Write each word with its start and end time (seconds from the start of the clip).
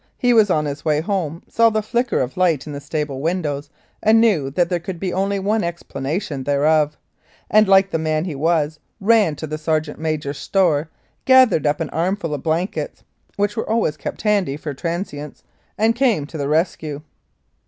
He 0.17 0.33
was 0.33 0.49
on 0.49 0.65
his 0.65 0.83
way 0.83 0.99
home, 0.99 1.43
saw 1.47 1.69
the 1.69 1.83
flicker 1.83 2.21
of 2.21 2.35
light 2.35 2.65
in 2.65 2.73
the 2.73 2.81
stable 2.81 3.21
windows, 3.21 3.69
and 4.01 4.19
knew 4.19 4.49
that 4.49 4.67
there 4.67 4.79
could 4.79 4.99
be 4.99 5.13
only 5.13 5.37
one 5.37 5.63
explanation 5.63 6.43
thereof, 6.43 6.97
and 7.51 7.67
like 7.67 7.91
the 7.91 7.99
man 7.99 8.25
he 8.25 8.33
was, 8.33 8.79
ran 8.99 9.35
to 9.35 9.45
the 9.45 9.59
sergeant 9.59 9.99
major's 9.99 10.39
store, 10.39 10.89
gathered 11.25 11.67
up 11.67 11.79
an 11.81 11.91
armful 11.91 12.33
of 12.33 12.41
blankets 12.41 13.03
(which 13.35 13.55
were 13.55 13.69
always 13.69 13.95
kept 13.95 14.23
handy 14.23 14.57
for 14.57 14.73
transients) 14.73 15.43
and 15.77 15.93
came 15.95 16.25
to 16.25 16.37
the 16.39 16.47
rescue. 16.49 17.03